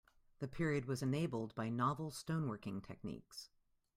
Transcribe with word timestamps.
The 0.39 0.47
period 0.47 0.85
was 0.85 1.03
enabled 1.03 1.53
by 1.53 1.69
novel 1.69 2.09
stone 2.09 2.47
working 2.47 2.81
techniques. 2.81 3.51